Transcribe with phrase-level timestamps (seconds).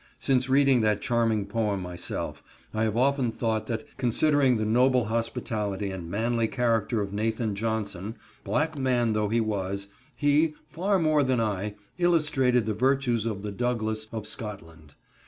[0.17, 2.41] Since reading that charming poem myself,
[2.73, 8.75] I have often thought that, considering the noble hospitality and manly character of Nathan Johnson—black
[8.79, 14.25] man though he was—he, far more than I, illustrated the virtues of the Douglas of
[14.25, 14.95] Scotland.